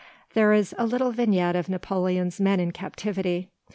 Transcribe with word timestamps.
'"There 0.33 0.51
is 0.51 0.73
a 0.79 0.87
little 0.87 1.11
vignette 1.11 1.55
of 1.55 1.69
Napoleon's 1.69 2.41
men 2.41 2.59
in 2.59 2.71
captivity. 2.71 3.49